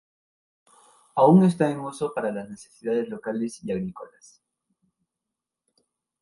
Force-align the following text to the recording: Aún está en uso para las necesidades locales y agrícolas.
Aún 1.13 1.43
está 1.45 1.69
en 1.69 1.79
uso 1.79 2.11
para 2.11 2.31
las 2.31 2.49
necesidades 2.49 3.07
locales 3.07 3.63
y 3.63 3.71
agrícolas. 3.71 4.41